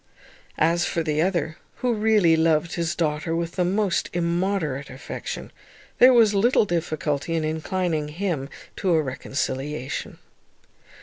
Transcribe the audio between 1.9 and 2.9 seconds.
really loved